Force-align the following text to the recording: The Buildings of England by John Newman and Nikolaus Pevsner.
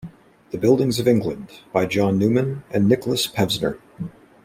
The 0.49 0.57
Buildings 0.57 0.99
of 0.99 1.07
England 1.07 1.59
by 1.71 1.85
John 1.85 2.17
Newman 2.17 2.63
and 2.71 2.89
Nikolaus 2.89 3.27
Pevsner. 3.31 3.77